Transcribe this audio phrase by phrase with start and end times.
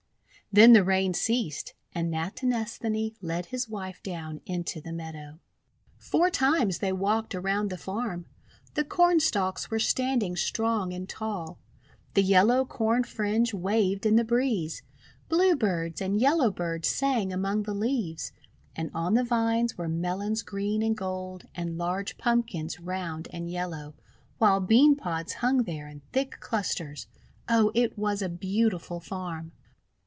[0.53, 5.39] Then the Rain ceased, and Natinesthani led his wife down into the meadow.
[5.97, 8.25] Four times they walked around the farm.
[8.73, 11.57] The Cornstalks were standing strong and tall.
[12.15, 14.83] The yellow corn fringe waved in the breeze.
[15.29, 18.33] Bluebirds and Yellowbirds sang among the leaves.
[18.75, 23.93] And on the vines were Melons green and gold, and large Pumpkins round and yellow,
[24.37, 27.07] while Bean pods hung there in thick clusters.
[27.47, 29.53] Oh, it was a beautiful farm!